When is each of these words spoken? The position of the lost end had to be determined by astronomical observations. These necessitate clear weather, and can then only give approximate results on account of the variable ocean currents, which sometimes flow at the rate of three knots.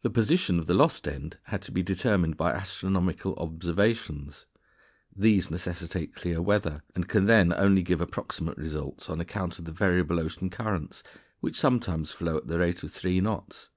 The 0.00 0.08
position 0.08 0.58
of 0.58 0.64
the 0.64 0.72
lost 0.72 1.06
end 1.06 1.36
had 1.42 1.60
to 1.60 1.70
be 1.70 1.82
determined 1.82 2.38
by 2.38 2.52
astronomical 2.54 3.34
observations. 3.34 4.46
These 5.14 5.50
necessitate 5.50 6.14
clear 6.14 6.40
weather, 6.40 6.84
and 6.94 7.06
can 7.06 7.26
then 7.26 7.52
only 7.52 7.82
give 7.82 8.00
approximate 8.00 8.56
results 8.56 9.10
on 9.10 9.20
account 9.20 9.58
of 9.58 9.66
the 9.66 9.72
variable 9.72 10.20
ocean 10.20 10.48
currents, 10.48 11.02
which 11.40 11.60
sometimes 11.60 12.12
flow 12.12 12.38
at 12.38 12.46
the 12.46 12.58
rate 12.58 12.82
of 12.82 12.90
three 12.92 13.20
knots. 13.20 13.68